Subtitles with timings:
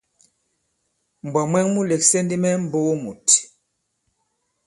[1.25, 3.25] Mbwǎ mwɛ̀ŋ mu lɛ̀ksɛ̀ ndi mɛ mbogo mùt.